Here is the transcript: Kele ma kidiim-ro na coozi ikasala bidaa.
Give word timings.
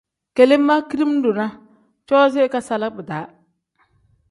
Kele 0.35 0.55
ma 0.67 0.75
kidiim-ro 0.89 1.31
na 1.39 1.45
coozi 2.07 2.39
ikasala 2.47 2.87
bidaa. 2.95 3.25